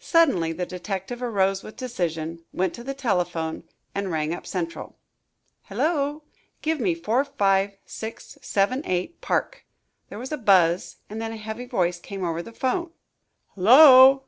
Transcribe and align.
Suddenly 0.00 0.52
the 0.52 0.66
detective 0.66 1.22
arose 1.22 1.62
with 1.62 1.76
decision, 1.76 2.44
went 2.52 2.74
to 2.74 2.82
the 2.82 2.92
telephone, 2.92 3.62
and 3.94 4.10
rang 4.10 4.34
up 4.34 4.44
Central. 4.44 4.96
"Hullo!" 5.68 6.24
"Give 6.60 6.80
me 6.80 6.92
45678 6.96 9.20
Park." 9.20 9.64
There 10.08 10.18
was 10.18 10.32
a 10.32 10.38
buzz 10.38 10.96
and 11.08 11.22
then 11.22 11.30
a 11.30 11.36
heavy 11.36 11.66
voice 11.66 12.00
came 12.00 12.24
over 12.24 12.42
the 12.42 12.50
'phone. 12.50 12.90
"Hullo!" 13.54 14.18